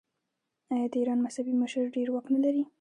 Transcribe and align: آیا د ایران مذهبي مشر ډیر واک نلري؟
آیا 0.73 0.87
د 0.91 0.93
ایران 0.99 1.19
مذهبي 1.25 1.53
مشر 1.61 1.83
ډیر 1.95 2.07
واک 2.11 2.25
نلري؟ 2.33 2.63